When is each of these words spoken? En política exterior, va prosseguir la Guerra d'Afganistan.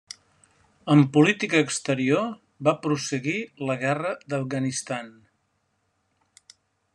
En 0.93 1.01
política 1.17 1.59
exterior, 1.65 2.25
va 2.69 2.73
prosseguir 2.85 3.37
la 3.69 3.77
Guerra 3.85 4.15
d'Afganistan. 4.33 5.13